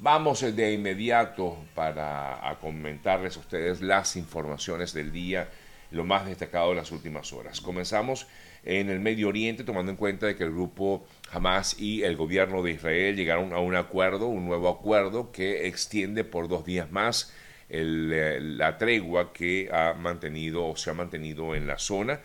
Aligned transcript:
Vamos 0.00 0.42
de 0.54 0.72
inmediato 0.72 1.58
para 1.74 2.56
comentarles 2.60 3.36
a 3.36 3.40
ustedes 3.40 3.80
las 3.80 4.14
informaciones 4.14 4.92
del 4.92 5.10
día, 5.10 5.48
lo 5.90 6.04
más 6.04 6.24
destacado 6.24 6.70
de 6.70 6.76
las 6.76 6.92
últimas 6.92 7.32
horas. 7.32 7.60
Comenzamos 7.60 8.28
en 8.62 8.90
el 8.90 9.00
Medio 9.00 9.26
Oriente, 9.26 9.64
tomando 9.64 9.90
en 9.90 9.96
cuenta 9.96 10.26
de 10.26 10.36
que 10.36 10.44
el 10.44 10.52
grupo 10.52 11.04
Hamas 11.32 11.80
y 11.80 12.04
el 12.04 12.14
gobierno 12.14 12.62
de 12.62 12.72
Israel 12.74 13.16
llegaron 13.16 13.52
a 13.52 13.58
un 13.58 13.74
acuerdo, 13.74 14.28
un 14.28 14.46
nuevo 14.46 14.68
acuerdo 14.68 15.32
que 15.32 15.66
extiende 15.66 16.22
por 16.22 16.46
dos 16.46 16.64
días 16.64 16.92
más 16.92 17.34
eh, 17.68 18.38
la 18.40 18.78
tregua 18.78 19.32
que 19.32 19.68
ha 19.72 19.94
mantenido 19.94 20.64
o 20.64 20.76
se 20.76 20.90
ha 20.90 20.94
mantenido 20.94 21.56
en 21.56 21.66
la 21.66 21.76
zona. 21.76 22.20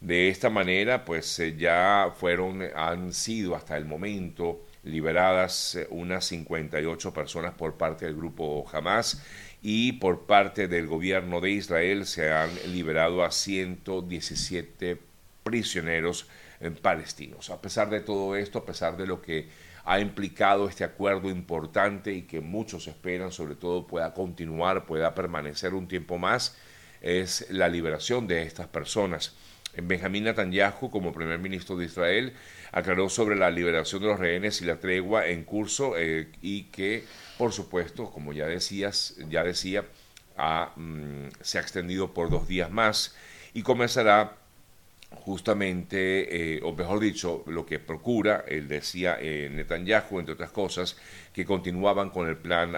De 0.00 0.28
esta 0.28 0.50
manera, 0.50 1.04
pues 1.04 1.38
eh, 1.38 1.54
ya 1.56 2.12
fueron, 2.16 2.64
han 2.74 3.12
sido 3.12 3.54
hasta 3.54 3.76
el 3.76 3.84
momento 3.84 4.64
liberadas 4.84 5.76
eh, 5.76 5.86
unas 5.90 6.24
58 6.26 7.12
personas 7.12 7.54
por 7.54 7.74
parte 7.74 8.06
del 8.06 8.16
grupo 8.16 8.64
Hamas 8.72 9.22
y 9.62 9.92
por 9.92 10.26
parte 10.26 10.68
del 10.68 10.86
gobierno 10.86 11.40
de 11.40 11.50
Israel 11.50 12.06
se 12.06 12.32
han 12.32 12.50
liberado 12.72 13.24
a 13.24 13.30
117 13.30 14.98
prisioneros 15.42 16.28
eh, 16.60 16.70
palestinos. 16.70 17.50
A 17.50 17.60
pesar 17.60 17.90
de 17.90 18.00
todo 18.00 18.36
esto, 18.36 18.58
a 18.58 18.66
pesar 18.66 18.96
de 18.96 19.06
lo 19.06 19.22
que 19.22 19.48
ha 19.84 20.00
implicado 20.00 20.68
este 20.68 20.84
acuerdo 20.84 21.28
importante 21.28 22.12
y 22.12 22.22
que 22.22 22.40
muchos 22.40 22.86
esperan 22.86 23.32
sobre 23.32 23.56
todo 23.56 23.86
pueda 23.86 24.14
continuar, 24.14 24.86
pueda 24.86 25.14
permanecer 25.14 25.74
un 25.74 25.88
tiempo 25.88 26.18
más, 26.18 26.56
es 27.00 27.50
la 27.50 27.68
liberación 27.68 28.28
de 28.28 28.42
estas 28.42 28.68
personas. 28.68 29.34
Benjamín 29.76 30.24
Netanyahu, 30.24 30.90
como 30.90 31.12
primer 31.12 31.38
ministro 31.38 31.76
de 31.76 31.86
Israel, 31.86 32.34
aclaró 32.72 33.08
sobre 33.08 33.36
la 33.36 33.50
liberación 33.50 34.02
de 34.02 34.08
los 34.08 34.18
rehenes 34.20 34.60
y 34.60 34.66
la 34.66 34.76
tregua 34.76 35.26
en 35.28 35.44
curso 35.44 35.94
eh, 35.96 36.28
y 36.42 36.64
que, 36.64 37.04
por 37.38 37.52
supuesto, 37.52 38.10
como 38.10 38.32
ya 38.34 38.46
decías, 38.46 39.16
ya 39.30 39.42
decía, 39.42 39.84
mm, 40.76 41.28
se 41.40 41.58
ha 41.58 41.60
extendido 41.62 42.12
por 42.12 42.28
dos 42.28 42.48
días 42.48 42.70
más 42.70 43.14
y 43.54 43.62
comenzará 43.62 44.36
justamente, 45.10 46.56
eh, 46.56 46.60
o 46.62 46.72
mejor 46.72 47.00
dicho, 47.00 47.44
lo 47.46 47.64
que 47.64 47.78
procura, 47.78 48.44
él 48.48 48.68
decía 48.68 49.16
eh, 49.20 49.50
Netanyahu, 49.50 50.18
entre 50.18 50.34
otras 50.34 50.50
cosas, 50.50 50.96
que 51.32 51.46
continuaban 51.46 52.10
con 52.10 52.28
el 52.28 52.36
plan 52.36 52.74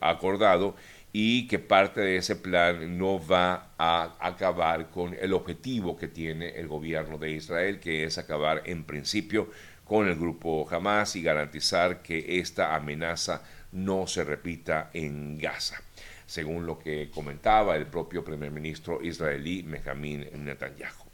acordado 0.00 0.74
y 1.18 1.46
que 1.46 1.58
parte 1.58 2.02
de 2.02 2.18
ese 2.18 2.36
plan 2.36 2.98
no 2.98 3.26
va 3.26 3.70
a 3.78 4.18
acabar 4.20 4.90
con 4.90 5.16
el 5.18 5.32
objetivo 5.32 5.96
que 5.96 6.08
tiene 6.08 6.50
el 6.50 6.68
gobierno 6.68 7.16
de 7.16 7.30
Israel, 7.30 7.80
que 7.80 8.04
es 8.04 8.18
acabar 8.18 8.60
en 8.66 8.84
principio 8.84 9.50
con 9.86 10.08
el 10.08 10.16
grupo 10.16 10.68
Hamas 10.70 11.16
y 11.16 11.22
garantizar 11.22 12.02
que 12.02 12.38
esta 12.38 12.74
amenaza 12.74 13.42
no 13.72 14.06
se 14.06 14.24
repita 14.24 14.90
en 14.92 15.38
Gaza, 15.38 15.80
según 16.26 16.66
lo 16.66 16.78
que 16.78 17.08
comentaba 17.08 17.76
el 17.76 17.86
propio 17.86 18.22
primer 18.22 18.50
ministro 18.50 19.02
israelí 19.02 19.62
Benjamin 19.62 20.28
Netanyahu. 20.44 21.06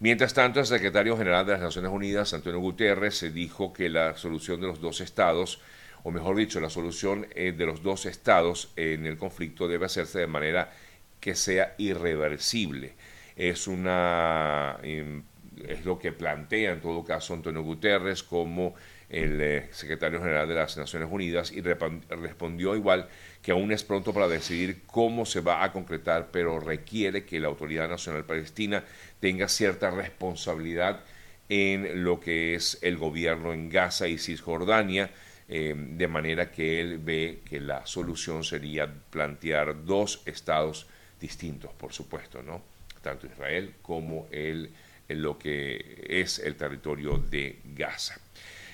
Mientras 0.00 0.32
tanto, 0.32 0.60
el 0.60 0.66
secretario 0.66 1.14
general 1.14 1.44
de 1.44 1.52
las 1.52 1.60
Naciones 1.60 1.90
Unidas, 1.90 2.32
Antonio 2.32 2.60
Guterres, 2.60 3.18
se 3.18 3.30
dijo 3.30 3.74
que 3.74 3.90
la 3.90 4.16
solución 4.16 4.62
de 4.62 4.68
los 4.68 4.80
dos 4.80 5.02
estados 5.02 5.60
o 6.06 6.12
mejor 6.12 6.36
dicho, 6.36 6.60
la 6.60 6.70
solución 6.70 7.26
eh, 7.34 7.50
de 7.50 7.66
los 7.66 7.82
dos 7.82 8.06
estados 8.06 8.70
en 8.76 9.06
el 9.06 9.16
conflicto 9.16 9.66
debe 9.66 9.86
hacerse 9.86 10.20
de 10.20 10.28
manera 10.28 10.72
que 11.18 11.34
sea 11.34 11.74
irreversible. 11.78 12.94
Es 13.34 13.66
una 13.66 14.78
em, 14.84 15.24
es 15.66 15.84
lo 15.84 15.98
que 15.98 16.12
plantea 16.12 16.74
en 16.74 16.80
todo 16.80 17.02
caso 17.02 17.34
Antonio 17.34 17.60
Guterres 17.64 18.22
como 18.22 18.76
el 19.08 19.40
eh, 19.40 19.68
secretario 19.72 20.20
general 20.20 20.46
de 20.46 20.54
las 20.54 20.76
Naciones 20.76 21.08
Unidas 21.10 21.50
y 21.50 21.60
respondió 21.60 22.76
igual 22.76 23.08
que 23.42 23.50
aún 23.50 23.72
es 23.72 23.82
pronto 23.82 24.14
para 24.14 24.28
decidir 24.28 24.82
cómo 24.86 25.26
se 25.26 25.40
va 25.40 25.64
a 25.64 25.72
concretar, 25.72 26.28
pero 26.30 26.60
requiere 26.60 27.24
que 27.24 27.40
la 27.40 27.48
Autoridad 27.48 27.88
Nacional 27.88 28.24
Palestina 28.24 28.84
tenga 29.18 29.48
cierta 29.48 29.90
responsabilidad 29.90 31.00
en 31.48 32.04
lo 32.04 32.20
que 32.20 32.54
es 32.54 32.78
el 32.82 32.96
gobierno 32.96 33.52
en 33.52 33.70
Gaza 33.70 34.06
y 34.06 34.18
Cisjordania 34.18 35.10
eh, 35.48 35.74
de 35.76 36.08
manera 36.08 36.50
que 36.50 36.80
él 36.80 36.98
ve 36.98 37.40
que 37.48 37.60
la 37.60 37.86
solución 37.86 38.42
sería 38.42 38.92
plantear 39.10 39.84
dos 39.84 40.22
estados 40.26 40.86
distintos, 41.20 41.72
por 41.74 41.92
supuesto, 41.92 42.42
¿no? 42.42 42.62
tanto 43.00 43.26
Israel 43.28 43.74
como 43.82 44.26
el, 44.32 44.70
lo 45.08 45.38
que 45.38 46.04
es 46.08 46.40
el 46.40 46.56
territorio 46.56 47.18
de 47.18 47.60
Gaza. 47.76 48.18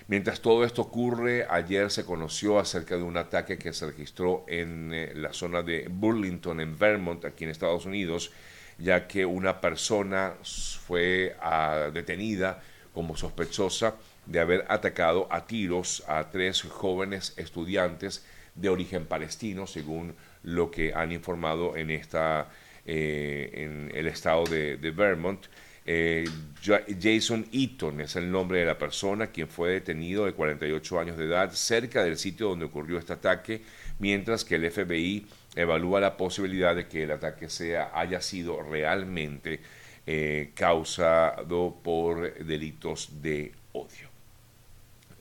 Mientras 0.09 0.41
todo 0.41 0.65
esto 0.65 0.82
ocurre, 0.82 1.47
ayer 1.49 1.91
se 1.91 2.05
conoció 2.05 2.59
acerca 2.59 2.97
de 2.97 3.03
un 3.03 3.19
ataque 3.19 3.59
que 3.59 3.72
se 3.75 3.87
registró 3.87 4.44
en 4.49 4.93
eh, 4.93 5.12
la 5.15 5.32
zona 5.32 5.62
de 5.62 5.87
Burlington, 5.91 6.61
en 6.61 6.78
Vermont, 6.78 7.25
aquí 7.25 7.44
en 7.44 7.50
Estados 7.50 7.84
Unidos, 7.84 8.32
ya 8.78 9.06
que 9.06 9.27
una 9.27 9.61
persona 9.61 10.34
fue 10.43 11.37
ah, 11.41 11.91
detenida 11.93 12.62
como 12.94 13.16
sospechosa 13.16 13.97
de 14.27 14.41
haber 14.41 14.65
atacado 14.69 15.27
a 15.31 15.47
tiros 15.47 16.05
a 16.06 16.31
tres 16.31 16.62
jóvenes 16.62 17.34
estudiantes 17.37 18.25
de 18.55 18.69
origen 18.69 19.06
palestino, 19.06 19.66
según 19.66 20.15
lo 20.43 20.71
que 20.71 20.93
han 20.94 21.12
informado 21.12 21.77
en, 21.77 21.91
esta, 21.91 22.49
eh, 22.84 23.50
en 23.55 23.91
el 23.94 24.06
estado 24.06 24.44
de, 24.44 24.77
Vermont. 24.94 25.47
Eh, 25.84 26.25
Jason 26.62 27.44
Eaton 27.53 28.03
es 28.03 28.15
el 28.15 28.31
nombre 28.31 28.61
de 28.61 28.66
la 28.66 28.78
persona 28.78 29.28
quien 29.28 29.49
fue 29.49 29.71
detenido 29.71 30.27
de 30.27 30.32
48 30.32 31.00
años 31.00 31.19
de 31.19 31.25
edad 31.25 31.50
cerca 31.50 32.05
del 32.05 32.16
sitio 32.19 32.50
donde 32.50 32.66
ocurrió 32.66 32.99
este 32.99 33.15
ataque, 33.15 33.62
mientras 33.99 34.44
que 34.44 34.55
el 34.56 34.71
FBI 34.71 35.27
evalúa 35.56 36.00
la 36.00 36.16
posibilidad 36.16 36.77
de 36.77 36.87
que 36.87 37.03
el 37.03 37.11
ataque 37.11 37.49
sea, 37.49 37.91
haya 37.94 38.21
sido 38.21 38.62
realmente 38.62 39.61
eh, 40.06 40.53
causado 40.55 41.77
por 41.82 42.32
delitos 42.44 43.21
de 43.21 43.53
odio 43.72 44.12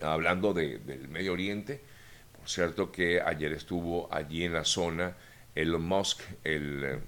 hablando 0.01 0.53
del 0.53 1.07
Medio 1.09 1.34
Oriente, 1.34 1.81
por 2.38 2.50
cierto 2.50 2.91
que 2.91 3.22
ayer 3.22 3.53
estuvo 3.53 4.12
allí 4.12 4.44
en 4.44 4.53
la 4.53 4.63
zona 4.63 5.16
Elon 5.56 5.84
Musk, 5.84 6.22
el 6.44 6.84
eh, 6.84 7.00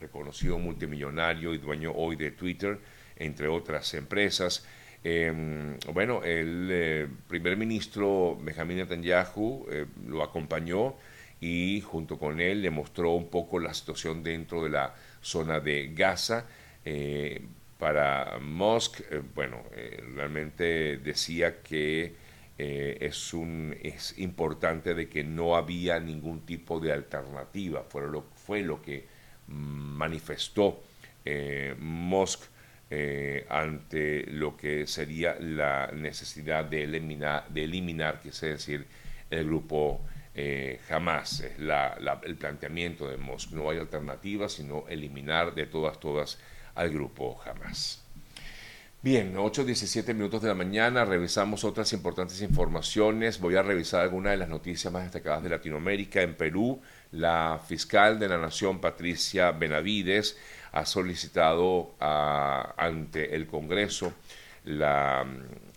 reconocido 0.00 0.58
multimillonario 0.58 1.54
y 1.54 1.58
dueño 1.58 1.92
hoy 1.92 2.16
de 2.16 2.30
Twitter, 2.32 2.78
entre 3.16 3.48
otras 3.48 3.94
empresas. 3.94 4.66
Em, 5.04 5.78
bueno, 5.92 6.22
el 6.24 6.68
eh, 6.70 7.08
primer 7.28 7.56
ministro 7.56 8.36
Benjamin 8.40 8.78
Netanyahu 8.78 9.66
eh, 9.70 9.86
lo 10.06 10.22
acompañó 10.22 10.94
y 11.40 11.80
junto 11.80 12.18
con 12.18 12.40
él 12.40 12.62
le 12.62 12.70
mostró 12.70 13.12
un 13.12 13.28
poco 13.28 13.58
la 13.58 13.74
situación 13.74 14.22
dentro 14.22 14.62
de 14.62 14.70
la 14.70 14.94
zona 15.20 15.60
de 15.60 15.92
Gaza. 15.94 16.46
para 17.78 18.38
Musk, 18.40 19.00
bueno, 19.34 19.62
realmente 20.14 20.98
decía 20.98 21.62
que 21.62 22.14
eh, 22.58 22.98
es, 23.00 23.32
un, 23.32 23.76
es 23.82 24.18
importante 24.18 24.94
de 24.94 25.08
que 25.08 25.24
no 25.24 25.56
había 25.56 25.98
ningún 25.98 26.44
tipo 26.44 26.80
de 26.80 26.92
alternativa, 26.92 27.84
fue 27.88 28.02
lo, 28.02 28.22
fue 28.34 28.62
lo 28.62 28.82
que 28.82 29.06
manifestó 29.46 30.82
eh, 31.24 31.74
Musk 31.78 32.42
eh, 32.90 33.46
ante 33.48 34.26
lo 34.26 34.56
que 34.56 34.86
sería 34.86 35.36
la 35.40 35.90
necesidad 35.94 36.64
de 36.64 36.84
eliminar, 36.84 37.48
de 37.48 37.64
eliminar 37.64 38.20
quise 38.20 38.48
decir, 38.48 38.86
el 39.30 39.46
grupo 39.46 40.02
jamás, 40.88 41.40
es 41.40 41.56
el 41.58 42.36
planteamiento 42.36 43.08
de 43.08 43.18
Musk, 43.18 43.52
no 43.52 43.70
hay 43.70 43.78
alternativa 43.78 44.48
sino 44.48 44.86
eliminar 44.88 45.54
de 45.54 45.66
todas, 45.66 46.00
todas 46.00 46.38
al 46.74 46.90
grupo 46.90 47.34
jamás. 47.36 48.01
Bien, 49.04 49.34
8.17 49.34 50.14
minutos 50.14 50.42
de 50.42 50.48
la 50.48 50.54
mañana, 50.54 51.04
revisamos 51.04 51.64
otras 51.64 51.92
importantes 51.92 52.40
informaciones. 52.40 53.40
Voy 53.40 53.56
a 53.56 53.62
revisar 53.62 54.02
algunas 54.02 54.30
de 54.30 54.36
las 54.36 54.48
noticias 54.48 54.92
más 54.92 55.02
destacadas 55.02 55.42
de 55.42 55.48
Latinoamérica. 55.48 56.22
En 56.22 56.36
Perú, 56.36 56.80
la 57.10 57.60
fiscal 57.66 58.20
de 58.20 58.28
la 58.28 58.38
Nación, 58.38 58.80
Patricia 58.80 59.50
Benavides, 59.50 60.38
ha 60.70 60.86
solicitado 60.86 61.96
ante 61.98 63.34
el 63.34 63.48
Congreso 63.48 64.12
la, 64.66 65.26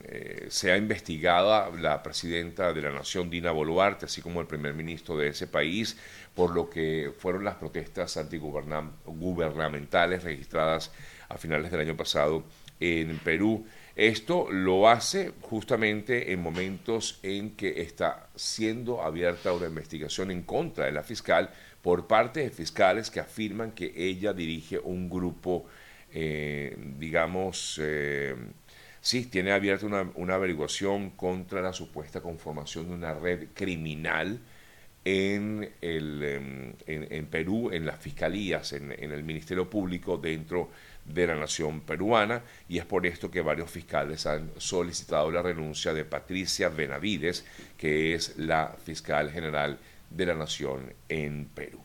eh, 0.03 0.45
se 0.49 0.71
ha 0.71 0.77
investigado 0.77 1.75
la 1.77 2.03
presidenta 2.03 2.73
de 2.73 2.81
la 2.83 2.91
Nación, 2.91 3.31
Dina 3.31 3.49
Boluarte, 3.49 4.05
así 4.05 4.21
como 4.21 4.39
el 4.39 4.45
primer 4.45 4.75
ministro 4.75 5.17
de 5.17 5.29
ese 5.29 5.47
país, 5.47 5.97
por 6.35 6.53
lo 6.53 6.69
que 6.69 7.11
fueron 7.17 7.43
las 7.43 7.55
protestas 7.55 8.17
antigubernamentales 8.17 10.23
registradas 10.23 10.91
a 11.27 11.39
finales 11.39 11.71
del 11.71 11.81
año 11.81 11.97
pasado 11.97 12.43
en 12.79 13.17
Perú. 13.19 13.65
Esto 13.95 14.51
lo 14.51 14.89
hace 14.89 15.31
justamente 15.41 16.33
en 16.33 16.41
momentos 16.41 17.19
en 17.23 17.55
que 17.55 17.81
está 17.81 18.27
siendo 18.35 19.01
abierta 19.01 19.53
una 19.53 19.67
investigación 19.67 20.31
en 20.31 20.41
contra 20.41 20.85
de 20.85 20.91
la 20.91 21.03
fiscal 21.03 21.49
por 21.81 22.07
parte 22.07 22.41
de 22.41 22.49
fiscales 22.49 23.09
que 23.09 23.19
afirman 23.19 23.71
que 23.71 23.93
ella 23.95 24.33
dirige 24.33 24.79
un 24.79 25.09
grupo, 25.09 25.65
eh, 26.11 26.75
digamos, 26.97 27.79
eh, 27.81 28.35
sí, 28.99 29.27
tiene 29.27 29.51
abierta 29.51 29.85
una, 29.85 30.11
una, 30.15 30.33
averiguación 30.33 31.11
contra 31.11 31.61
la 31.61 31.71
supuesta 31.73 32.21
conformación 32.21 32.87
de 32.87 32.95
una 32.95 33.13
red 33.13 33.49
criminal 33.53 34.41
en, 35.05 35.69
el, 35.81 36.23
em, 36.23 36.73
en, 36.87 37.25
Perú, 37.27 37.69
en 37.71 37.85
las 37.85 37.99
fiscalías, 37.99 38.73
en, 38.73 38.91
en, 38.91 39.11
el 39.11 39.23
Ministerio 39.23 39.69
Público 39.69 40.17
dentro 40.17 40.63
de 40.63 40.65
la 41.13 41.35
nación 41.35 41.81
peruana 41.81 42.41
y 42.67 42.77
es 42.77 42.85
por 42.85 43.05
esto 43.05 43.29
que 43.29 43.41
varios 43.41 43.69
fiscales 43.69 44.25
han 44.25 44.49
solicitado 44.57 45.31
la 45.31 45.41
renuncia 45.41 45.93
de 45.93 46.05
Patricia 46.05 46.69
Benavides, 46.69 47.45
que 47.77 48.15
es 48.15 48.37
la 48.37 48.75
fiscal 48.83 49.31
general 49.31 49.77
de 50.09 50.25
la 50.25 50.33
nación 50.33 50.93
en 51.09 51.45
Perú. 51.45 51.79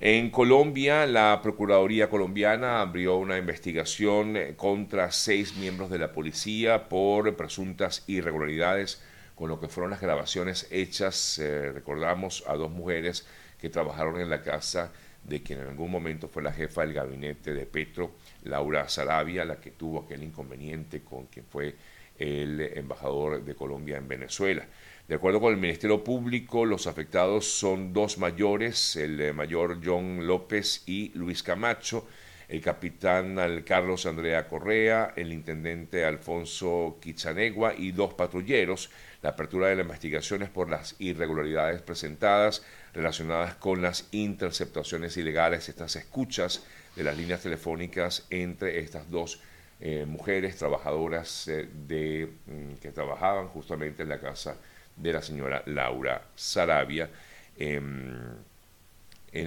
En 0.00 0.30
Colombia, 0.30 1.06
la 1.06 1.40
Procuraduría 1.42 2.08
colombiana 2.08 2.80
abrió 2.80 3.16
una 3.16 3.36
investigación 3.36 4.36
contra 4.56 5.10
seis 5.10 5.56
miembros 5.56 5.90
de 5.90 5.98
la 5.98 6.12
policía 6.12 6.88
por 6.88 7.34
presuntas 7.34 8.04
irregularidades 8.06 9.02
con 9.34 9.48
lo 9.48 9.60
que 9.60 9.68
fueron 9.68 9.90
las 9.90 10.00
grabaciones 10.00 10.66
hechas, 10.70 11.38
eh, 11.38 11.70
recordamos, 11.72 12.44
a 12.46 12.54
dos 12.54 12.70
mujeres 12.70 13.26
que 13.60 13.68
trabajaron 13.68 14.20
en 14.20 14.30
la 14.30 14.42
casa 14.42 14.92
de 15.24 15.42
quien 15.42 15.60
en 15.60 15.68
algún 15.68 15.90
momento 15.90 16.28
fue 16.28 16.42
la 16.42 16.52
jefa 16.52 16.82
del 16.82 16.94
gabinete 16.94 17.52
de 17.52 17.66
Petro, 17.66 18.12
Laura 18.44 18.88
Sarabia, 18.88 19.44
la 19.44 19.60
que 19.60 19.72
tuvo 19.72 20.00
aquel 20.00 20.22
inconveniente 20.22 21.02
con 21.02 21.26
quien 21.26 21.44
fue 21.46 21.74
el 22.18 22.60
embajador 22.60 23.44
de 23.44 23.54
Colombia 23.54 23.96
en 23.96 24.08
Venezuela. 24.08 24.66
De 25.06 25.14
acuerdo 25.14 25.40
con 25.40 25.54
el 25.54 25.58
Ministerio 25.58 26.04
Público, 26.04 26.66
los 26.66 26.86
afectados 26.86 27.46
son 27.46 27.92
dos 27.92 28.18
mayores, 28.18 28.96
el 28.96 29.20
eh, 29.20 29.32
mayor 29.32 29.80
John 29.82 30.26
López 30.26 30.82
y 30.86 31.12
Luis 31.14 31.42
Camacho, 31.42 32.06
el 32.48 32.60
capitán 32.60 33.62
Carlos 33.66 34.06
Andrea 34.06 34.48
Correa, 34.48 35.12
el 35.16 35.32
intendente 35.32 36.04
Alfonso 36.04 36.98
Quichanegua 37.00 37.74
y 37.74 37.92
dos 37.92 38.14
patrulleros. 38.14 38.90
La 39.22 39.30
apertura 39.30 39.68
de 39.68 39.76
la 39.76 39.82
investigación 39.82 40.42
es 40.42 40.48
por 40.48 40.70
las 40.70 40.96
irregularidades 40.98 41.82
presentadas 41.82 42.64
relacionadas 42.98 43.54
con 43.54 43.80
las 43.80 44.08
interceptaciones 44.10 45.16
ilegales, 45.16 45.68
estas 45.68 45.94
escuchas 45.94 46.64
de 46.96 47.04
las 47.04 47.16
líneas 47.16 47.40
telefónicas 47.40 48.26
entre 48.28 48.80
estas 48.80 49.08
dos 49.08 49.40
eh, 49.80 50.04
mujeres 50.04 50.56
trabajadoras 50.56 51.46
eh, 51.46 51.68
de, 51.86 52.28
mm, 52.46 52.74
que 52.82 52.90
trabajaban 52.90 53.46
justamente 53.46 54.02
en 54.02 54.08
la 54.08 54.18
casa 54.18 54.56
de 54.96 55.12
la 55.12 55.22
señora 55.22 55.62
Laura 55.66 56.20
Sarabia 56.34 57.08
em, 57.56 58.12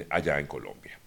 allá 0.10 0.40
en 0.40 0.48
Colombia. 0.48 0.98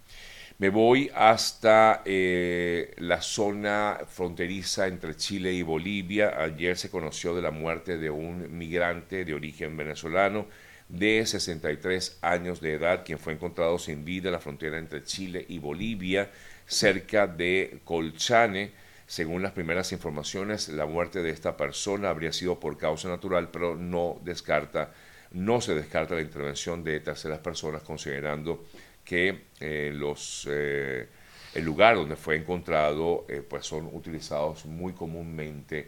Me 0.58 0.68
voy 0.68 1.10
hasta 1.14 2.02
eh, 2.04 2.92
la 2.98 3.22
zona 3.22 4.00
fronteriza 4.06 4.86
entre 4.86 5.16
Chile 5.16 5.50
y 5.50 5.62
Bolivia. 5.62 6.38
Ayer 6.42 6.76
se 6.76 6.90
conoció 6.90 7.34
de 7.34 7.40
la 7.40 7.50
muerte 7.50 7.96
de 7.96 8.10
un 8.10 8.54
migrante 8.58 9.24
de 9.24 9.32
origen 9.32 9.78
venezolano 9.78 10.46
de 10.88 11.24
63 11.24 12.18
años 12.22 12.60
de 12.60 12.74
edad, 12.74 13.04
quien 13.04 13.18
fue 13.18 13.32
encontrado 13.32 13.78
sin 13.78 14.04
vida 14.04 14.28
en 14.28 14.32
la 14.32 14.40
frontera 14.40 14.78
entre 14.78 15.02
Chile 15.04 15.44
y 15.48 15.58
Bolivia, 15.58 16.30
cerca 16.66 17.26
de 17.26 17.80
Colchane. 17.84 18.72
Según 19.06 19.42
las 19.42 19.52
primeras 19.52 19.92
informaciones, 19.92 20.68
la 20.68 20.86
muerte 20.86 21.22
de 21.22 21.30
esta 21.30 21.56
persona 21.56 22.10
habría 22.10 22.32
sido 22.32 22.58
por 22.58 22.78
causa 22.78 23.08
natural, 23.08 23.50
pero 23.50 23.76
no 23.76 24.20
descarta, 24.24 24.92
no 25.32 25.60
se 25.60 25.74
descarta 25.74 26.14
la 26.14 26.22
intervención 26.22 26.82
de 26.82 27.00
terceras 27.00 27.40
personas, 27.40 27.82
considerando 27.82 28.64
que 29.04 29.44
eh, 29.60 29.92
los 29.94 30.48
eh, 30.50 31.06
el 31.54 31.64
lugar 31.64 31.96
donde 31.96 32.16
fue 32.16 32.36
encontrado 32.36 33.26
eh, 33.28 33.42
pues 33.48 33.66
son 33.66 33.88
utilizados 33.92 34.64
muy 34.64 34.92
comúnmente 34.92 35.86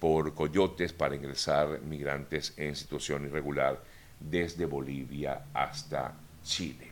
por 0.00 0.34
coyotes 0.34 0.92
para 0.92 1.14
ingresar 1.14 1.80
migrantes 1.82 2.52
en 2.56 2.74
situación 2.74 3.26
irregular 3.26 3.80
desde 4.20 4.66
Bolivia 4.66 5.46
hasta 5.52 6.14
Chile. 6.42 6.88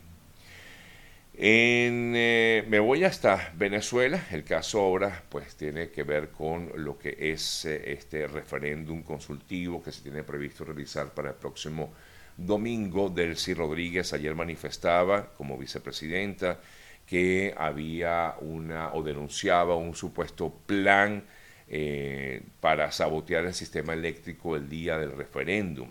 En, 1.38 2.14
eh, 2.16 2.64
me 2.66 2.78
voy 2.78 3.04
hasta 3.04 3.52
Venezuela. 3.56 4.26
El 4.30 4.42
caso 4.42 4.80
ahora 4.80 5.22
pues 5.28 5.54
tiene 5.54 5.90
que 5.90 6.02
ver 6.02 6.30
con 6.30 6.72
lo 6.76 6.98
que 6.98 7.14
es 7.18 7.66
eh, 7.66 7.92
este 7.92 8.26
referéndum 8.26 9.02
consultivo 9.02 9.82
que 9.82 9.92
se 9.92 10.00
tiene 10.00 10.22
previsto 10.22 10.64
realizar 10.64 11.12
para 11.12 11.30
el 11.30 11.34
próximo 11.34 11.92
domingo. 12.38 13.10
Delcy 13.10 13.52
Rodríguez 13.52 14.14
ayer 14.14 14.34
manifestaba 14.34 15.26
como 15.36 15.58
vicepresidenta 15.58 16.58
que 17.06 17.54
había 17.56 18.36
una 18.40 18.94
o 18.94 19.02
denunciaba 19.02 19.76
un 19.76 19.94
supuesto 19.94 20.50
plan 20.66 21.22
eh, 21.68 22.42
para 22.60 22.90
sabotear 22.92 23.44
el 23.44 23.54
sistema 23.54 23.92
eléctrico 23.92 24.56
el 24.56 24.70
día 24.70 24.96
del 24.96 25.12
referéndum 25.12 25.88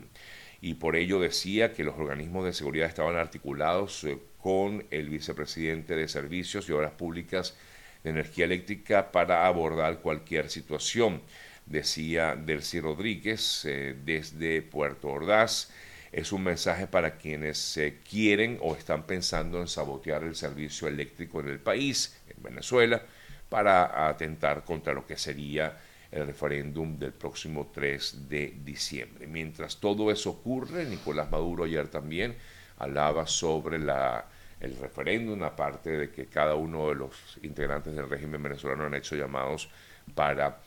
y 0.61 0.75
por 0.75 0.95
ello 0.95 1.19
decía 1.19 1.73
que 1.73 1.83
los 1.83 1.97
organismos 1.97 2.45
de 2.45 2.53
seguridad 2.53 2.87
estaban 2.87 3.15
articulados 3.15 4.05
con 4.39 4.85
el 4.91 5.09
vicepresidente 5.09 5.95
de 5.95 6.07
Servicios 6.07 6.69
y 6.69 6.71
Obras 6.71 6.91
Públicas 6.91 7.55
de 8.03 8.11
Energía 8.11 8.45
Eléctrica 8.45 9.11
para 9.11 9.47
abordar 9.47 9.99
cualquier 10.01 10.49
situación, 10.49 11.21
decía 11.65 12.35
Delcy 12.35 12.79
Rodríguez 12.79 13.65
eh, 13.65 13.95
desde 14.05 14.61
Puerto 14.61 15.09
Ordaz. 15.09 15.71
Es 16.11 16.31
un 16.31 16.43
mensaje 16.43 16.87
para 16.87 17.17
quienes 17.17 17.77
quieren 18.09 18.57
o 18.61 18.75
están 18.75 19.05
pensando 19.05 19.59
en 19.59 19.67
sabotear 19.67 20.23
el 20.23 20.35
servicio 20.35 20.87
eléctrico 20.87 21.41
en 21.41 21.49
el 21.49 21.59
país, 21.59 22.21
en 22.29 22.41
Venezuela, 22.41 23.01
para 23.49 24.07
atentar 24.07 24.63
contra 24.63 24.93
lo 24.93 25.05
que 25.05 25.17
sería 25.17 25.77
el 26.15 26.27
referéndum 26.27 26.97
del 26.97 27.11
próximo 27.11 27.71
3 27.73 28.29
de 28.29 28.55
diciembre. 28.63 29.27
Mientras 29.27 29.77
todo 29.77 30.09
eso 30.11 30.29
ocurre, 30.29 30.85
Nicolás 30.85 31.29
Maduro 31.29 31.65
ayer 31.65 31.89
también 31.89 32.35
hablaba 32.77 33.27
sobre 33.27 33.77
la 33.79 34.25
el 34.61 34.77
referéndum, 34.77 35.43
aparte 35.43 35.89
de 35.91 36.11
que 36.11 36.27
cada 36.27 36.55
uno 36.55 36.87
de 36.87 36.95
los 36.95 37.37
integrantes 37.43 37.93
del 37.93 38.09
régimen 38.09 38.41
venezolano 38.41 38.85
han 38.85 38.93
hecho 38.93 39.15
llamados 39.15 39.69
para 40.15 40.59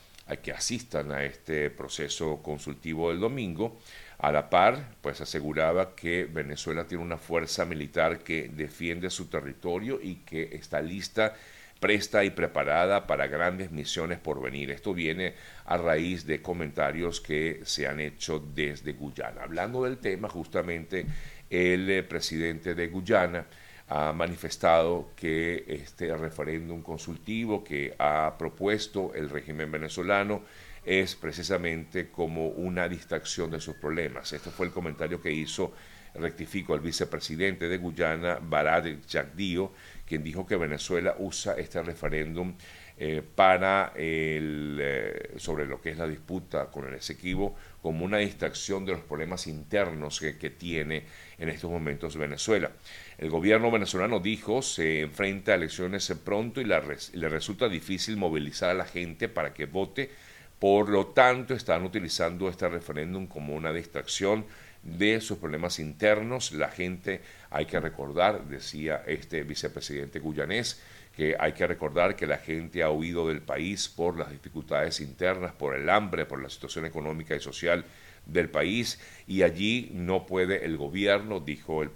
que 0.43 0.51
asistan 0.51 1.11
a 1.11 1.23
este 1.23 1.71
proceso 1.71 2.41
consultivo 2.43 3.09
del 3.09 3.19
domingo. 3.19 3.79
A 4.19 4.31
la 4.31 4.49
par, 4.49 4.95
pues 5.01 5.21
aseguraba 5.21 5.95
que 5.95 6.25
Venezuela 6.25 6.85
tiene 6.85 7.03
una 7.03 7.17
fuerza 7.17 7.65
militar 7.65 8.19
que 8.19 8.49
defiende 8.49 9.09
su 9.09 9.25
territorio 9.25 9.99
y 10.01 10.17
que 10.17 10.55
está 10.55 10.81
lista, 10.81 11.35
presta 11.79 12.23
y 12.23 12.31
preparada 12.31 13.07
para 13.07 13.27
grandes 13.27 13.71
misiones 13.71 14.19
por 14.19 14.41
venir. 14.41 14.71
Esto 14.71 14.93
viene 14.93 15.33
a 15.65 15.77
raíz 15.77 16.25
de 16.25 16.41
comentarios 16.41 17.21
que 17.21 17.61
se 17.63 17.87
han 17.87 17.99
hecho 17.99 18.39
desde 18.39 18.93
Guyana. 18.93 19.43
Hablando 19.43 19.83
del 19.83 19.97
tema, 19.97 20.29
justamente 20.29 21.05
el 21.49 21.89
eh, 21.89 22.03
presidente 22.03 22.75
de 22.75 22.87
Guyana, 22.87 23.45
ha 23.89 24.13
manifestado 24.13 25.13
que 25.15 25.65
este 25.67 26.15
referéndum 26.15 26.83
consultivo 26.83 27.63
que 27.63 27.95
ha 27.97 28.35
propuesto 28.37 29.13
el 29.15 29.31
régimen 29.31 29.71
venezolano 29.71 30.43
es 30.85 31.15
precisamente 31.15 32.09
como 32.09 32.47
una 32.49 32.87
distracción 32.87 33.49
de 33.49 33.59
sus 33.59 33.75
problemas. 33.75 34.31
Este 34.31 34.51
fue 34.51 34.67
el 34.67 34.71
comentario 34.71 35.19
que 35.19 35.31
hizo, 35.31 35.73
rectifico, 36.15 36.75
el 36.75 36.81
vicepresidente 36.81 37.67
de 37.67 37.77
Guyana, 37.77 38.39
Barad 38.41 38.85
Jagdío, 39.07 39.71
quien 40.05 40.23
dijo 40.23 40.45
que 40.45 40.57
Venezuela 40.57 41.15
usa 41.19 41.53
este 41.53 41.81
referéndum 41.83 42.55
eh, 43.01 43.21
para 43.35 43.93
eh, 43.95 45.31
sobre 45.37 45.65
lo 45.65 45.79
que 45.79 45.91
es 45.91 45.97
la 45.97 46.05
disputa 46.05 46.65
con 46.65 46.85
el 46.85 46.95
Esequibo 46.95 47.55
como 47.81 48.03
una 48.03 48.17
distracción 48.17 48.85
de 48.85 48.91
los 48.91 49.01
problemas 49.01 49.47
internos 49.47 50.19
que, 50.19 50.37
que 50.37 50.49
tiene 50.49 51.03
en 51.37 51.47
estos 51.47 51.71
momentos 51.71 52.17
Venezuela. 52.17 52.71
El 53.17 53.29
gobierno 53.29 53.71
venezolano 53.71 54.19
dijo 54.19 54.61
se 54.61 54.99
enfrenta 54.99 55.53
a 55.53 55.55
elecciones 55.55 56.13
pronto 56.25 56.59
y, 56.59 56.65
le 56.65 57.29
resulta 57.29 57.69
difícil 57.69 58.17
movilizar 58.17 58.71
a 58.71 58.73
la 58.73 58.85
gente 58.85 59.29
para 59.29 59.53
que 59.53 59.65
vote, 59.65 60.11
por 60.59 60.89
lo 60.89 61.07
tanto 61.07 61.53
están 61.53 61.85
utilizando 61.85 62.49
este 62.49 62.67
referéndum 62.67 63.27
como 63.27 63.55
una 63.55 63.71
distracción 63.71 64.45
de 64.83 65.21
sus 65.21 65.37
problemas 65.37 65.79
internos. 65.79 66.51
La 66.51 66.69
gente, 66.69 67.21
hay 67.49 67.65
que 67.65 67.79
recordar, 67.79 68.45
decía 68.45 69.03
este 69.07 69.43
vicepresidente 69.43 70.19
guyanés, 70.19 70.81
que 71.15 71.35
hay 71.37 71.53
que 71.53 71.67
recordar 71.67 72.15
que 72.15 72.27
la 72.27 72.37
gente 72.37 72.81
ha 72.81 72.89
huido 72.89 73.27
del 73.27 73.41
país 73.41 73.89
por 73.89 74.17
las 74.17 74.31
dificultades 74.31 75.01
internas, 75.01 75.53
por 75.53 75.75
el 75.75 75.89
hambre, 75.89 76.25
por 76.25 76.41
la 76.41 76.49
situación 76.49 76.85
económica 76.85 77.35
y 77.35 77.39
social 77.39 77.83
del 78.25 78.49
país 78.49 78.99
y 79.27 79.41
allí 79.43 79.91
no 79.93 80.25
puede 80.25 80.65
el 80.65 80.77
gobierno, 80.77 81.39
dijo 81.39 81.83
el 81.83 81.89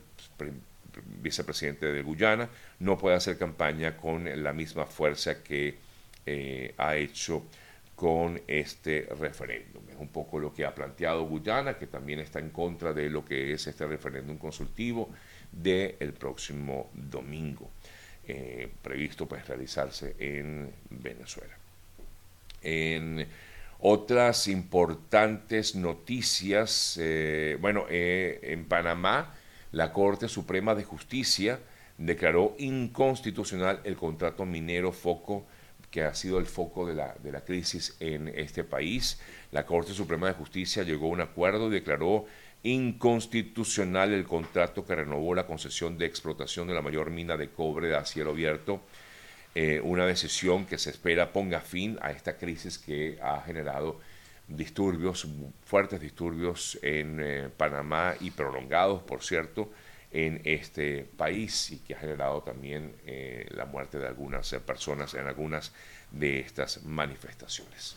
vicepresidente 1.21 1.91
de 1.91 2.01
Guyana, 2.01 2.49
no 2.79 2.97
puede 2.97 3.15
hacer 3.15 3.37
campaña 3.37 3.97
con 3.97 4.43
la 4.43 4.53
misma 4.53 4.85
fuerza 4.85 5.41
que 5.43 5.77
eh, 6.25 6.73
ha 6.77 6.95
hecho 6.95 7.43
con 8.03 8.41
este 8.47 9.07
referéndum. 9.17 9.81
Es 9.89 9.95
un 9.97 10.09
poco 10.09 10.37
lo 10.37 10.53
que 10.53 10.65
ha 10.65 10.75
planteado 10.75 11.23
Guyana, 11.23 11.77
que 11.77 11.87
también 11.87 12.19
está 12.19 12.39
en 12.39 12.49
contra 12.49 12.91
de 12.91 13.09
lo 13.09 13.23
que 13.23 13.53
es 13.53 13.65
este 13.65 13.87
referéndum 13.87 14.37
consultivo 14.37 15.09
del 15.49 16.11
próximo 16.11 16.89
domingo. 16.93 17.69
Eh, 18.27 18.69
previsto 18.81 19.25
pues 19.25 19.47
realizarse 19.47 20.17
en 20.19 20.69
Venezuela. 20.89 21.55
En 22.61 23.25
otras 23.79 24.49
importantes 24.49 25.73
noticias, 25.73 26.99
eh, 26.99 27.57
bueno, 27.61 27.85
eh, 27.89 28.37
en 28.43 28.65
Panamá 28.65 29.33
la 29.71 29.93
Corte 29.93 30.27
Suprema 30.27 30.75
de 30.75 30.83
Justicia 30.83 31.57
declaró 31.97 32.53
inconstitucional 32.59 33.79
el 33.85 33.95
contrato 33.95 34.43
minero 34.43 34.91
Foco 34.91 35.45
que 35.93 36.01
ha 36.01 36.15
sido 36.15 36.39
el 36.39 36.47
foco 36.47 36.87
de 36.87 36.95
la, 36.95 37.13
de 37.21 37.31
la 37.31 37.41
crisis 37.41 37.95
en 37.99 38.27
este 38.29 38.63
país. 38.63 39.19
La 39.51 39.63
Corte 39.63 39.93
Suprema 39.93 40.25
de 40.25 40.33
Justicia 40.33 40.81
llegó 40.81 41.05
a 41.05 41.09
un 41.09 41.21
acuerdo 41.21 41.67
y 41.67 41.73
declaró 41.73 42.25
inconstitucional 42.63 44.11
el 44.11 44.25
contrato 44.25 44.87
que 44.87 44.95
renovó 44.95 45.35
la 45.35 45.45
concesión 45.45 45.99
de 45.99 46.07
explotación 46.07 46.67
de 46.67 46.73
la 46.73 46.81
mayor 46.81 47.11
mina 47.11 47.37
de 47.37 47.49
cobre 47.49 47.95
a 47.95 48.05
cielo 48.05 48.31
abierto, 48.31 48.81
eh, 49.53 49.81
una 49.83 50.07
decisión 50.07 50.65
que 50.65 50.79
se 50.79 50.89
espera 50.89 51.31
ponga 51.31 51.61
fin 51.61 51.99
a 52.01 52.09
esta 52.09 52.37
crisis 52.37 52.79
que 52.79 53.19
ha 53.21 53.41
generado 53.41 53.99
disturbios, 54.47 55.27
fuertes 55.63 56.01
disturbios 56.01 56.79
en 56.81 57.19
eh, 57.21 57.49
Panamá 57.55 58.15
y 58.19 58.31
prolongados, 58.31 59.03
por 59.03 59.21
cierto, 59.21 59.69
en 60.13 60.41
este 60.45 61.05
país 61.17 61.71
y 61.71 61.79
que 61.79 61.95
ha 61.95 61.99
generado 61.99 62.43
también 62.43 62.95
eh, 63.05 63.47
la 63.49 63.65
muerte 63.65 63.97
de 63.97 64.07
algunas 64.07 64.53
personas 64.65 65.15
en 65.15 65.27
algunas 65.27 65.73
de 66.11 66.39
estas 66.39 66.83
manifestaciones. 66.83 67.95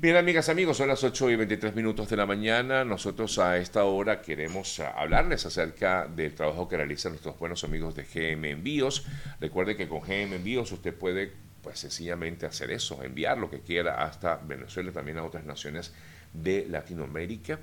Bien, 0.00 0.14
amigas, 0.14 0.48
amigos, 0.48 0.76
son 0.76 0.86
las 0.86 1.02
8 1.02 1.28
y 1.30 1.34
23 1.34 1.74
minutos 1.74 2.08
de 2.08 2.16
la 2.16 2.24
mañana. 2.24 2.84
Nosotros 2.84 3.36
a 3.40 3.58
esta 3.58 3.82
hora 3.82 4.22
queremos 4.22 4.78
ah, 4.78 4.94
hablarles 4.96 5.44
acerca 5.44 6.06
del 6.06 6.36
trabajo 6.36 6.68
que 6.68 6.76
realizan 6.76 7.10
nuestros 7.10 7.36
buenos 7.36 7.64
amigos 7.64 7.96
de 7.96 8.04
GM 8.04 8.48
Envíos. 8.48 9.04
Recuerde 9.40 9.76
que 9.76 9.88
con 9.88 10.02
GM 10.02 10.36
Envíos 10.36 10.70
usted 10.70 10.94
puede, 10.94 11.32
pues 11.64 11.80
sencillamente 11.80 12.46
hacer 12.46 12.70
eso, 12.70 13.02
enviar 13.02 13.38
lo 13.38 13.50
que 13.50 13.58
quiera 13.58 14.04
hasta 14.04 14.36
Venezuela 14.36 14.90
y 14.90 14.92
también 14.92 15.18
a 15.18 15.24
otras 15.24 15.44
naciones 15.44 15.92
de 16.32 16.66
Latinoamérica. 16.68 17.58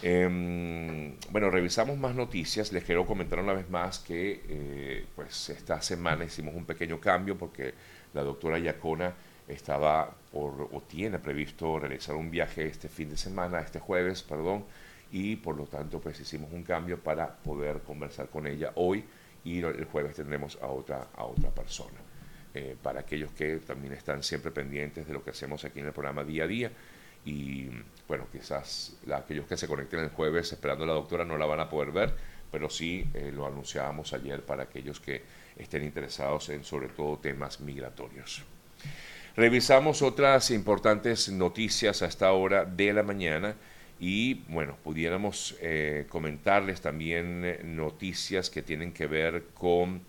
Em, 0.00 1.16
bueno, 1.30 1.50
revisamos 1.50 1.98
más 1.98 2.14
noticias. 2.14 2.72
Les 2.72 2.84
quiero 2.84 3.04
comentar 3.04 3.40
una 3.40 3.52
vez 3.52 3.68
más 3.68 3.98
que 3.98 4.42
eh, 4.48 5.06
pues 5.16 5.48
esta 5.50 5.82
semana 5.82 6.24
hicimos 6.24 6.54
un 6.54 6.64
pequeño 6.64 7.00
cambio 7.00 7.36
porque 7.36 7.74
la 8.14 8.22
doctora 8.22 8.58
Yacona 8.58 9.12
estaba 9.48 10.14
por, 10.30 10.68
o 10.72 10.82
tiene 10.82 11.18
previsto 11.18 11.80
realizar 11.80 12.14
un 12.14 12.30
viaje 12.30 12.66
este 12.66 12.88
fin 12.88 13.10
de 13.10 13.16
semana, 13.16 13.60
este 13.60 13.80
jueves, 13.80 14.22
perdón, 14.22 14.64
y 15.10 15.36
por 15.36 15.56
lo 15.56 15.64
tanto 15.66 16.00
pues 16.00 16.20
hicimos 16.20 16.52
un 16.52 16.62
cambio 16.62 16.98
para 16.98 17.34
poder 17.36 17.80
conversar 17.80 18.28
con 18.28 18.46
ella 18.46 18.72
hoy 18.76 19.04
y 19.44 19.60
el 19.62 19.84
jueves 19.86 20.14
tendremos 20.16 20.58
a 20.62 20.66
otra, 20.66 21.08
a 21.16 21.24
otra 21.24 21.50
persona. 21.50 21.98
Eh, 22.54 22.76
para 22.82 23.00
aquellos 23.00 23.30
que 23.32 23.58
también 23.58 23.92
están 23.92 24.22
siempre 24.22 24.50
pendientes 24.50 25.06
de 25.06 25.12
lo 25.12 25.22
que 25.22 25.30
hacemos 25.30 25.64
aquí 25.64 25.80
en 25.80 25.86
el 25.86 25.92
programa 25.92 26.24
día 26.24 26.44
a 26.44 26.46
día 26.46 26.72
y 27.28 27.68
bueno, 28.06 28.26
quizás 28.32 28.96
aquellos 29.14 29.46
que 29.46 29.58
se 29.58 29.68
conecten 29.68 30.00
el 30.00 30.08
jueves 30.08 30.50
esperando 30.50 30.84
a 30.84 30.86
la 30.86 30.94
doctora 30.94 31.26
no 31.26 31.36
la 31.36 31.44
van 31.44 31.60
a 31.60 31.68
poder 31.68 31.92
ver, 31.92 32.14
pero 32.50 32.70
sí 32.70 33.04
eh, 33.12 33.30
lo 33.34 33.46
anunciábamos 33.46 34.14
ayer 34.14 34.40
para 34.42 34.62
aquellos 34.62 34.98
que 34.98 35.22
estén 35.58 35.84
interesados 35.84 36.48
en 36.48 36.64
sobre 36.64 36.88
todo 36.88 37.18
temas 37.18 37.60
migratorios. 37.60 38.44
Revisamos 39.36 40.00
otras 40.00 40.50
importantes 40.50 41.28
noticias 41.28 42.00
a 42.00 42.06
esta 42.06 42.32
hora 42.32 42.64
de 42.64 42.94
la 42.94 43.02
mañana 43.02 43.56
y 44.00 44.34
bueno, 44.48 44.78
pudiéramos 44.82 45.56
eh, 45.60 46.06
comentarles 46.08 46.80
también 46.80 47.44
eh, 47.44 47.60
noticias 47.62 48.48
que 48.48 48.62
tienen 48.62 48.92
que 48.92 49.06
ver 49.06 49.48
con 49.52 50.00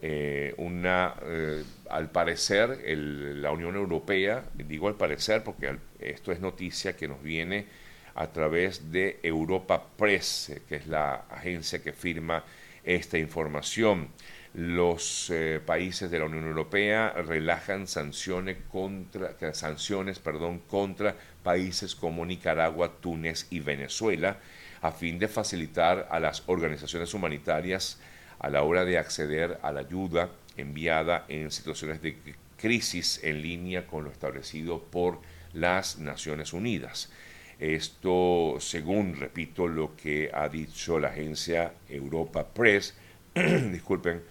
eh, 0.00 0.54
una, 0.58 1.14
eh, 1.22 1.64
al 1.90 2.10
parecer, 2.10 2.80
la 2.86 3.50
Unión 3.50 3.74
Europea, 3.74 4.44
digo 4.54 4.86
al 4.86 4.94
parecer 4.94 5.42
porque 5.42 5.76
esto 5.98 6.30
es 6.30 6.40
noticia 6.40 6.96
que 6.96 7.08
nos 7.08 7.20
viene 7.20 7.66
a 8.14 8.28
través 8.28 8.92
de 8.92 9.18
Europa 9.22 9.82
Press, 9.96 10.50
eh, 10.50 10.62
que 10.68 10.76
es 10.76 10.86
la 10.86 11.24
agencia 11.30 11.82
que 11.82 11.92
firma 11.92 12.44
esta 12.84 13.18
información. 13.18 14.08
Los 14.54 15.30
países 15.66 16.10
de 16.10 16.18
la 16.18 16.24
Unión 16.24 16.46
Europea 16.46 17.12
relajan 17.12 17.86
sanciones 17.86 18.56
contra, 18.72 19.36
sanciones 19.52 20.18
perdón, 20.20 20.60
contra 20.60 21.14
países 21.42 21.94
como 21.94 22.24
Nicaragua, 22.24 22.94
Túnez 23.00 23.46
y 23.50 23.60
Venezuela 23.60 24.38
a 24.80 24.90
fin 24.90 25.18
de 25.18 25.28
facilitar 25.28 26.08
a 26.10 26.18
las 26.18 26.42
organizaciones 26.46 27.12
humanitarias 27.14 27.98
a 28.38 28.50
la 28.50 28.62
hora 28.62 28.84
de 28.84 28.98
acceder 28.98 29.58
a 29.62 29.72
la 29.72 29.80
ayuda 29.80 30.30
enviada 30.56 31.24
en 31.28 31.50
situaciones 31.50 32.02
de 32.02 32.16
crisis 32.56 33.20
en 33.22 33.42
línea 33.42 33.86
con 33.86 34.04
lo 34.04 34.10
establecido 34.10 34.82
por 34.82 35.20
las 35.52 35.98
Naciones 35.98 36.52
Unidas. 36.52 37.10
Esto, 37.58 38.56
según, 38.60 39.16
repito, 39.16 39.66
lo 39.66 39.96
que 39.96 40.30
ha 40.32 40.48
dicho 40.48 40.98
la 40.98 41.08
agencia 41.08 41.72
Europa 41.88 42.46
Press, 42.46 42.94
disculpen, 43.34 44.22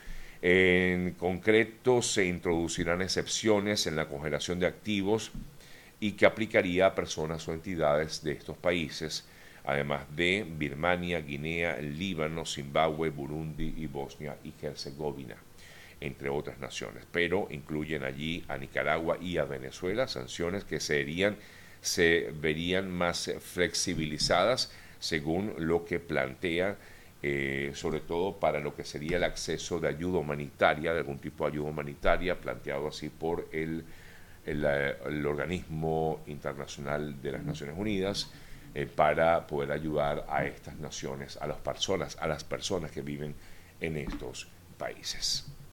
en 0.42 1.12
concreto 1.14 2.02
se 2.02 2.26
introducirán 2.26 3.02
excepciones 3.02 3.88
en 3.88 3.96
la 3.96 4.08
congelación 4.08 4.60
de 4.60 4.68
activos 4.68 5.32
y 6.00 6.12
que 6.14 6.26
aplicaría 6.26 6.86
a 6.86 6.96
personas 6.96 7.48
o 7.48 7.54
entidades 7.54 8.24
de 8.24 8.34
estos 8.34 8.56
países 8.58 9.26
además 9.68 10.06
de 10.16 10.46
Birmania, 10.50 11.20
Guinea, 11.20 11.78
Líbano, 11.82 12.46
Zimbabue, 12.46 13.10
Burundi 13.10 13.74
y 13.76 13.86
Bosnia 13.86 14.38
y 14.42 14.54
Herzegovina, 14.66 15.36
entre 16.00 16.30
otras 16.30 16.58
naciones. 16.58 17.04
Pero 17.12 17.50
incluyen 17.52 18.04
allí 18.04 18.46
a 18.48 18.58
Nicaragua 18.58 19.18
y 19.22 19.38
a 19.38 19.44
Venezuela, 19.44 20.08
sanciones 20.08 20.64
que 20.64 20.80
serían, 20.80 21.36
se 21.82 22.32
verían 22.40 22.90
más 22.90 23.30
flexibilizadas 23.42 24.72
según 25.00 25.54
lo 25.58 25.84
que 25.84 26.00
plantea, 26.00 26.78
eh, 27.22 27.72
sobre 27.74 28.00
todo 28.00 28.40
para 28.40 28.62
lo 28.62 28.74
que 28.74 28.86
sería 28.86 29.18
el 29.18 29.26
acceso 29.26 29.82
de 29.82 29.90
ayuda 29.90 30.20
humanitaria, 30.20 30.94
de 30.94 31.00
algún 31.00 31.20
tipo 31.20 31.44
de 31.44 31.52
ayuda 31.52 31.72
humanitaria, 31.72 32.40
planteado 32.40 32.88
así 32.88 33.10
por 33.10 33.50
el, 33.52 33.84
el 34.46 35.26
organismo 35.26 36.24
internacional 36.26 37.22
de 37.22 37.34
las 37.34 37.44
Naciones 37.44 37.76
Unidas 37.78 38.32
eh, 38.78 38.86
para 38.86 39.48
poder 39.48 39.72
ayudar 39.72 40.24
a 40.30 40.46
estas 40.46 40.76
naciones, 40.78 41.36
a 41.42 41.48
las 41.48 41.58
personas, 41.58 42.16
a 42.22 42.28
las 42.28 42.44
personas 42.44 42.92
que 42.92 43.02
viven 43.02 43.34
en 43.82 43.98
estos 43.98 44.48
países. 44.78 45.48